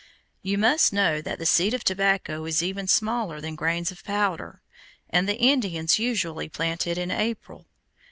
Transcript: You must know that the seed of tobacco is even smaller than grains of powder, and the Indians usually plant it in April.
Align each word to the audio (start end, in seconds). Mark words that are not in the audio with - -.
You 0.41 0.57
must 0.57 0.91
know 0.91 1.21
that 1.21 1.37
the 1.37 1.45
seed 1.45 1.75
of 1.75 1.83
tobacco 1.83 2.43
is 2.45 2.63
even 2.63 2.87
smaller 2.87 3.39
than 3.39 3.53
grains 3.53 3.91
of 3.91 4.03
powder, 4.03 4.63
and 5.11 5.29
the 5.29 5.37
Indians 5.37 5.99
usually 5.99 6.49
plant 6.49 6.87
it 6.87 6.97
in 6.97 7.11
April. 7.11 7.67